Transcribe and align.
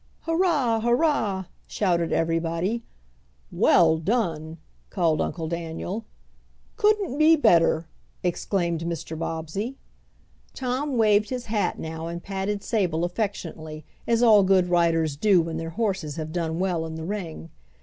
"Hurrah! 0.21 0.79
hurrah!" 0.79 1.45
shouted 1.67 2.11
everybody. 2.11 2.81
"Well 3.51 3.99
done!" 3.99 4.57
called 4.89 5.21
Uncle 5.21 5.47
Daniel. 5.47 6.05
"Couldn't 6.75 7.19
be 7.19 7.35
better!" 7.35 7.85
exclaimed 8.23 8.81
Mr. 8.81 9.15
Bobbsey. 9.15 9.77
Tom 10.55 10.97
waved 10.97 11.29
his 11.29 11.45
hat 11.45 11.77
now 11.77 12.07
and 12.07 12.23
patted 12.23 12.63
Sable 12.63 13.05
affectionately, 13.05 13.85
as 14.07 14.23
all 14.23 14.41
good 14.41 14.71
riders 14.71 15.15
do 15.15 15.39
when 15.39 15.57
their 15.57 15.69
horses 15.69 16.15
have 16.15 16.31
done 16.33 16.57
well 16.57 16.83
in 16.87 16.95
the 16.95 17.05
ring. 17.05 17.51